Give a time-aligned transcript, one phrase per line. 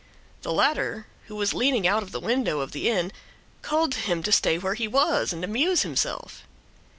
[0.41, 3.11] The latter, who was leaning out of the window of the inn,
[3.61, 6.41] called to him to stay where he was and amuse himself.